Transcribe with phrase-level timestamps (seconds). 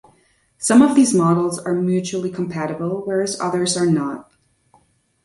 [0.57, 4.31] Some of these models are mutually compatible, whereas others are not.